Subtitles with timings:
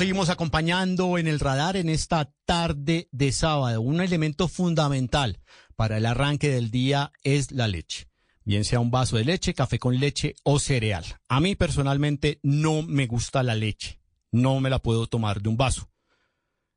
[0.00, 3.82] Seguimos acompañando en el radar en esta tarde de sábado.
[3.82, 5.42] Un elemento fundamental
[5.76, 8.08] para el arranque del día es la leche.
[8.42, 11.04] Bien sea un vaso de leche, café con leche o cereal.
[11.28, 14.00] A mí personalmente no me gusta la leche.
[14.32, 15.90] No me la puedo tomar de un vaso.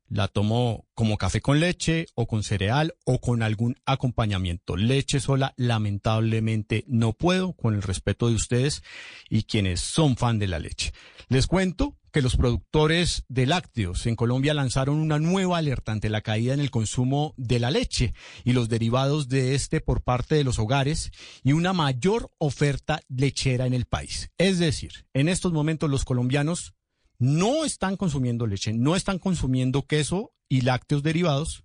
[0.06, 4.76] La tomo como café con leche o con cereal o con algún acompañamiento.
[4.76, 8.82] Leche sola, lamentablemente no puedo, con el respeto de ustedes
[9.30, 10.92] y quienes son fan de la leche.
[11.30, 16.20] Les cuento que los productores de lácteos en Colombia lanzaron una nueva alerta ante la
[16.20, 18.14] caída en el consumo de la leche
[18.44, 21.10] y los derivados de este por parte de los hogares
[21.42, 24.30] y una mayor oferta lechera en el país.
[24.38, 26.74] Es decir, en estos momentos los colombianos
[27.18, 31.64] no están consumiendo leche, no están consumiendo queso y lácteos derivados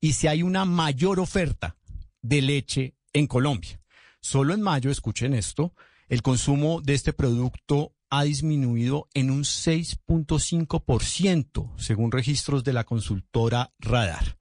[0.00, 1.76] y si hay una mayor oferta
[2.22, 3.80] de leche en Colombia.
[4.20, 5.74] Solo en mayo, escuchen esto,
[6.08, 13.70] el consumo de este producto ha disminuido en un 6.5%, según registros de la consultora
[13.78, 14.36] Radar.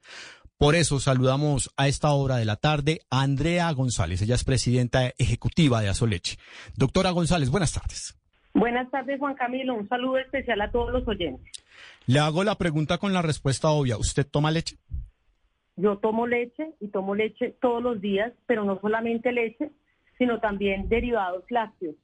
[0.58, 4.22] Por eso saludamos a esta hora de la tarde a Andrea González.
[4.22, 6.36] Ella es presidenta ejecutiva de Azoleche.
[6.76, 8.18] Doctora González, buenas tardes.
[8.54, 9.76] Buenas tardes, Juan Camilo.
[9.76, 11.50] Un saludo especial a todos los oyentes.
[12.08, 13.98] Le hago la pregunta con la respuesta obvia.
[13.98, 14.76] ¿Usted toma leche?
[15.78, 19.72] Yo tomo leche y tomo leche todos los días, pero no solamente leche,
[20.18, 21.96] sino también derivados lácteos.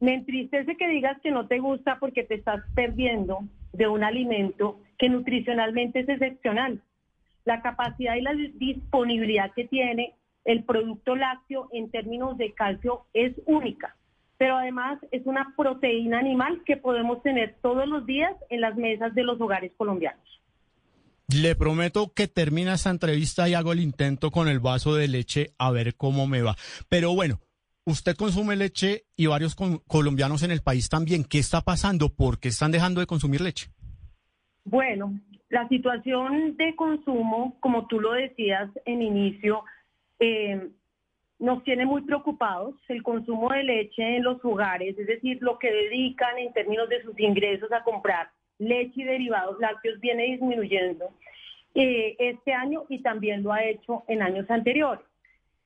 [0.00, 3.40] Me entristece que digas que no te gusta porque te estás perdiendo
[3.72, 6.82] de un alimento que nutricionalmente es excepcional.
[7.44, 13.34] La capacidad y la disponibilidad que tiene el producto lácteo en términos de calcio es
[13.46, 13.96] única,
[14.36, 19.14] pero además es una proteína animal que podemos tener todos los días en las mesas
[19.14, 20.22] de los hogares colombianos.
[21.28, 25.54] Le prometo que termina esta entrevista y hago el intento con el vaso de leche
[25.58, 26.54] a ver cómo me va.
[26.90, 27.40] Pero bueno,
[27.86, 31.24] usted consume leche y varios colombianos en el país también.
[31.24, 32.08] ¿Qué está pasando?
[32.08, 33.68] ¿Por qué están dejando de consumir leche?
[34.64, 35.18] Bueno,
[35.50, 39.62] la situación de consumo, como tú lo decías en inicio,
[40.18, 40.68] eh,
[41.38, 42.74] nos tiene muy preocupados.
[42.88, 47.02] El consumo de leche en los hogares, es decir, lo que dedican en términos de
[47.02, 51.10] sus ingresos a comprar leche y derivados lácteos, viene disminuyendo
[51.74, 55.04] eh, este año y también lo ha hecho en años anteriores.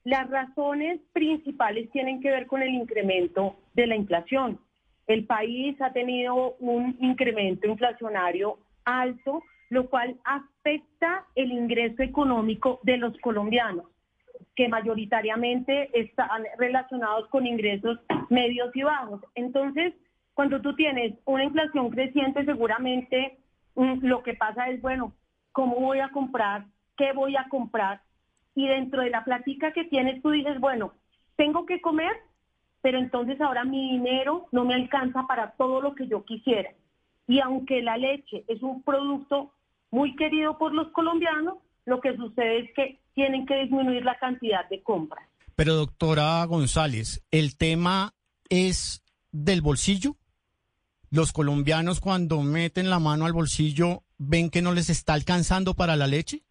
[0.08, 4.58] Las razones principales tienen que ver con el incremento de la inflación.
[5.06, 12.96] El país ha tenido un incremento inflacionario alto, lo cual afecta el ingreso económico de
[12.96, 13.84] los colombianos,
[14.56, 17.98] que mayoritariamente están relacionados con ingresos
[18.30, 19.20] medios y bajos.
[19.34, 19.92] Entonces,
[20.32, 23.36] cuando tú tienes una inflación creciente, seguramente
[23.74, 25.12] mm, lo que pasa es, bueno,
[25.52, 26.64] ¿cómo voy a comprar?
[26.96, 28.00] ¿Qué voy a comprar?
[28.58, 30.92] Y dentro de la plática que tienes tú dices, bueno,
[31.36, 32.10] tengo que comer,
[32.82, 36.70] pero entonces ahora mi dinero no me alcanza para todo lo que yo quisiera.
[37.28, 39.52] Y aunque la leche es un producto
[39.92, 44.68] muy querido por los colombianos, lo que sucede es que tienen que disminuir la cantidad
[44.68, 45.24] de compras.
[45.54, 48.12] Pero doctora González, ¿el tema
[48.48, 50.16] es del bolsillo?
[51.10, 55.94] ¿Los colombianos cuando meten la mano al bolsillo ven que no les está alcanzando para
[55.94, 56.42] la leche?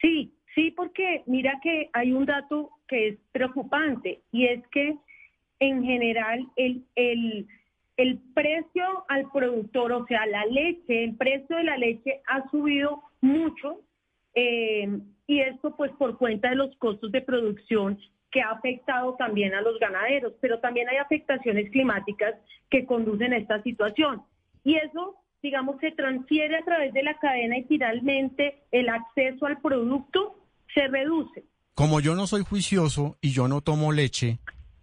[0.00, 4.96] Sí, Sí, porque mira que hay un dato que es preocupante y es que
[5.60, 11.76] en general el, el, precio al productor, o sea, la leche, el precio de la
[11.76, 13.82] leche ha subido mucho
[14.34, 14.98] eh,
[15.28, 17.96] y esto pues por cuenta de los costos de producción
[18.32, 22.34] que ha afectado también a los ganaderos, pero también hay afectaciones climáticas
[22.68, 24.22] que conducen a esta situación.
[24.64, 29.60] Y eso, digamos, se transfiere a través de la cadena y finalmente el acceso al
[29.60, 30.34] producto
[30.74, 31.44] se reduce.
[31.74, 34.40] Como yo no soy juicioso y yo no tomo leche,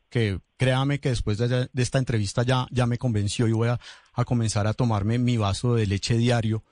[0.09, 3.79] que créame que después de, esta entrevista ya, ya me convenció y voy a,
[4.25, 6.63] comenzar a tomarme mi vaso de leche diario.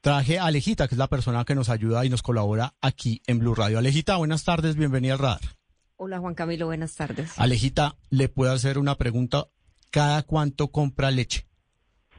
[0.00, 3.38] Traje a Alejita, que es la persona que nos ayuda y nos colabora aquí en
[3.38, 3.78] Blue Radio.
[3.78, 5.40] Alejita, buenas tardes, bienvenida al radar.
[5.96, 7.38] Hola Juan Camilo, buenas tardes.
[7.38, 9.48] Alejita, ¿le puedo hacer una pregunta?
[9.90, 11.46] ¿Cada cuánto compra leche?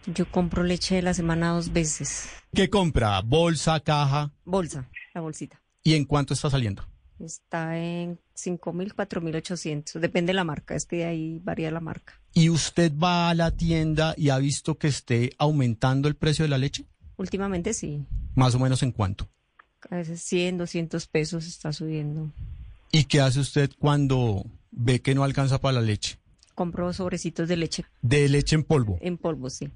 [0.06, 2.30] Yo compro leche de la semana dos veces.
[2.54, 3.22] ¿Qué compra?
[3.22, 4.32] ¿Bolsa, caja?
[4.46, 5.62] Bolsa, la bolsita.
[5.88, 6.84] ¿Y en cuánto está saliendo?
[7.18, 10.02] Está en 5.000, 4.800.
[10.02, 12.20] Depende de la marca, es que ahí varía la marca.
[12.34, 16.50] ¿Y usted va a la tienda y ha visto que esté aumentando el precio de
[16.50, 16.84] la leche?
[17.16, 18.04] Últimamente sí.
[18.36, 19.30] ¿Más o menos en cuánto?
[19.90, 22.34] A veces 100, 200 pesos está subiendo.
[22.92, 26.20] ¿Y qué hace usted cuando ve que no alcanza para la leche?
[26.54, 27.86] Compro sobrecitos de leche.
[28.02, 28.98] ¿De leche en polvo?
[29.00, 29.70] En polvo, sí.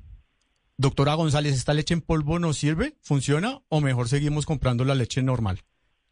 [0.75, 2.97] Doctora González, ¿esta leche en polvo nos sirve?
[2.99, 3.61] ¿Funciona?
[3.69, 5.63] ¿O mejor seguimos comprando la leche normal?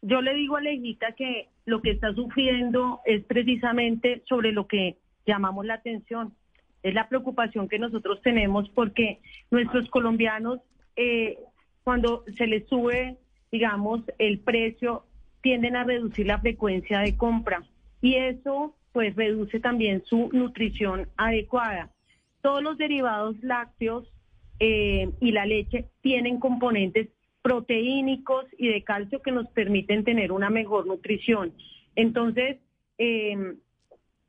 [0.02, 4.96] Yo le digo a Lejita que lo que está sufriendo es precisamente sobre lo que
[5.26, 6.34] llamamos la atención.
[6.82, 9.20] Es la preocupación que nosotros tenemos porque
[9.50, 10.60] nuestros colombianos,
[10.96, 11.38] eh,
[11.84, 13.18] cuando se les sube,
[13.52, 15.04] digamos, el precio,
[15.42, 17.62] tienden a reducir la frecuencia de compra
[18.00, 21.90] y eso pues reduce también su nutrición adecuada.
[22.42, 24.10] Todos los derivados lácteos
[24.58, 27.08] eh, y la leche tienen componentes
[27.42, 31.52] proteínicos y de calcio que nos permiten tener una mejor nutrición.
[31.96, 32.58] Entonces,
[32.98, 33.54] eh,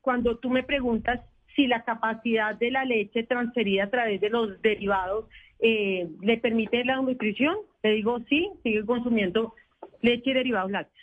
[0.01, 1.21] cuando tú me preguntas
[1.55, 5.25] si la capacidad de la leche transferida a través de los derivados
[5.59, 9.53] eh, le permite la nutrición, le digo sí, sigue consumiendo
[10.01, 11.01] leche y derivados lácteos.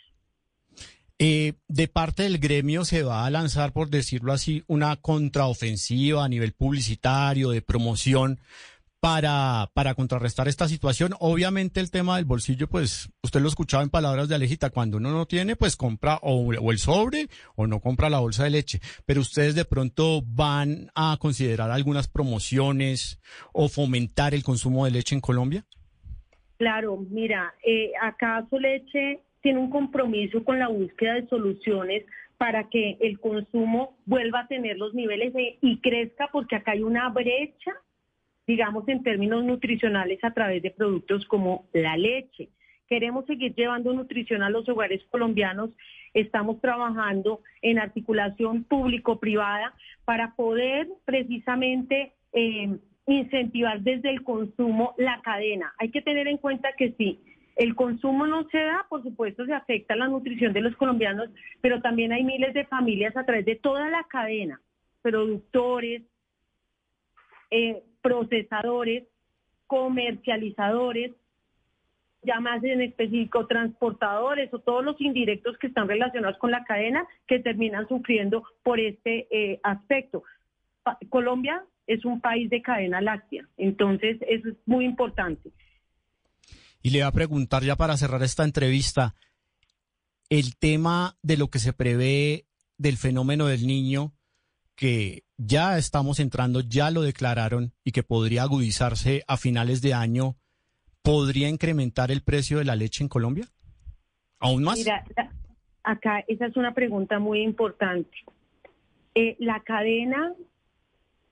[1.21, 6.29] Eh, de parte del gremio se va a lanzar, por decirlo así, una contraofensiva a
[6.29, 8.39] nivel publicitario, de promoción,
[8.99, 11.13] para, para contrarrestar esta situación.
[11.19, 15.11] Obviamente el tema del bolsillo, pues usted lo escuchaba en palabras de Alejita, cuando uno
[15.11, 18.79] no tiene, pues compra o, el sobre o no compra la bolsa de leche.
[19.05, 23.21] Pero ustedes de pronto van a considerar algunas promociones
[23.53, 25.65] o fomentar el consumo de leche en Colombia.
[26.57, 32.03] Claro, mira, eh, acaso leche tiene un compromiso con la búsqueda de soluciones
[32.37, 37.09] para que el consumo vuelva a tener los niveles y crezca, porque acá hay una
[37.09, 37.73] brecha
[38.49, 42.49] digamos, en términos nutricionales a través de productos como la leche.
[42.87, 45.69] Queremos seguir llevando nutrición a los hogares colombianos.
[46.15, 52.75] Estamos trabajando en articulación público-privada para poder precisamente eh,
[53.05, 55.71] incentivar desde el consumo la cadena.
[55.77, 57.19] Hay que tener en cuenta que si
[57.55, 61.29] el consumo no se da, por supuesto se afecta la nutrición de los colombianos,
[61.61, 64.59] pero también hay miles de familias a través de toda la cadena,
[65.03, 66.01] productores,
[67.51, 69.03] eh, procesadores,
[69.67, 71.11] comercializadores,
[72.23, 77.07] ya más en específico transportadores o todos los indirectos que están relacionados con la cadena
[77.27, 80.23] que terminan sufriendo por este eh, aspecto.
[81.09, 85.51] Colombia es un país de cadena láctea, entonces eso es muy importante.
[86.81, 89.15] Y le voy a preguntar ya para cerrar esta entrevista,
[90.29, 92.45] el tema de lo que se prevé
[92.77, 94.13] del fenómeno del niño,
[94.79, 100.37] que ya estamos entrando, ya lo declararon y que podría agudizarse a finales de año,
[101.01, 103.43] ¿podría incrementar el precio de la leche en Colombia?
[104.39, 104.77] ¿Aún más?
[104.77, 105.03] Mira,
[105.83, 108.09] acá esa es una pregunta muy importante.
[109.15, 110.33] Eh, la cadena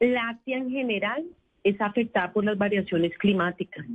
[0.01, 1.23] láctea en general
[1.63, 3.85] es afectada por las variaciones climáticas.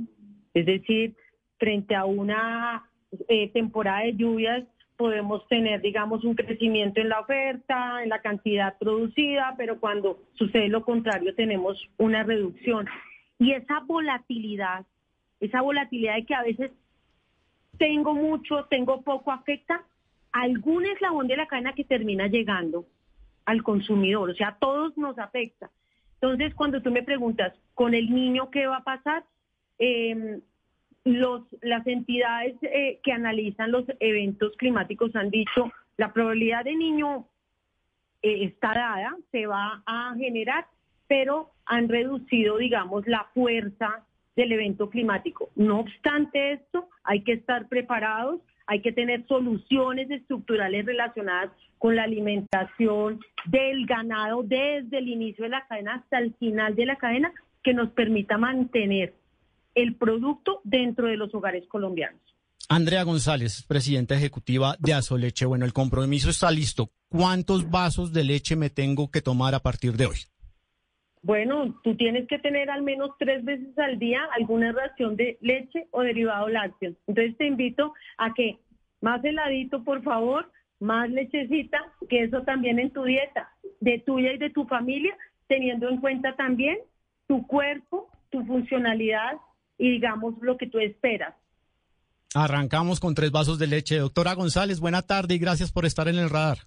[0.55, 1.15] Es decir,
[1.59, 2.89] frente a una
[3.27, 4.63] eh, temporada de lluvias
[4.97, 10.67] podemos tener, digamos, un crecimiento en la oferta, en la cantidad producida, pero cuando sucede
[10.69, 12.87] lo contrario tenemos una reducción.
[13.39, 14.85] Y esa volatilidad,
[15.39, 16.71] esa volatilidad de que a veces
[17.77, 19.83] tengo mucho, tengo poco, afecta
[20.31, 22.85] algún eslabón de la cadena que termina llegando
[23.45, 25.69] al consumidor, o sea, a todos nos afecta.
[26.15, 29.25] Entonces, cuando tú me preguntas, ¿con el niño qué va a pasar?
[29.79, 30.39] Eh,
[31.05, 37.27] las entidades eh, que analizan los eventos climáticos han dicho la probabilidad de niño
[38.21, 40.65] eh, está dada, se va a generar,
[41.07, 44.05] pero han reducido, digamos, la fuerza
[44.35, 45.49] del evento climático.
[45.55, 52.03] No obstante esto, hay que estar preparados, hay que tener soluciones estructurales relacionadas con la
[52.03, 57.33] alimentación del ganado desde el inicio de la cadena hasta el final de la cadena
[57.61, 59.13] que nos permita mantener
[59.75, 62.21] el producto dentro de los hogares colombianos.
[62.69, 65.45] Andrea González, presidenta ejecutiva de Azoleche.
[65.45, 66.89] Bueno, el compromiso está listo.
[67.09, 70.17] ¿Cuántos vasos de leche me tengo que tomar a partir de hoy?
[71.21, 75.87] Bueno, tú tienes que tener al menos tres veces al día alguna ración de leche
[75.91, 76.93] o derivado lácteo.
[77.07, 78.57] Entonces te invito a que
[79.01, 84.37] más heladito, por favor, más lechecita, que eso también en tu dieta, de tuya y
[84.37, 85.15] de tu familia,
[85.47, 86.77] teniendo en cuenta también
[87.27, 89.37] tu cuerpo, tu funcionalidad
[89.77, 91.35] y digamos lo que tú esperas.
[92.35, 93.97] Arrancamos con tres vasos de leche.
[93.97, 96.59] Doctora González, buena tarde y gracias por estar en el radar.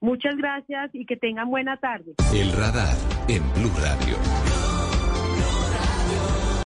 [0.00, 2.14] Muchas gracias y que tengan buena tarde.
[2.34, 2.94] El radar
[3.28, 4.53] en Blue Radio.